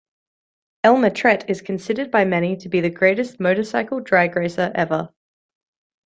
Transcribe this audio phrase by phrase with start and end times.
[0.83, 5.13] Elmer Trett is considered by many to be the greatest motorcycle drag racer ever.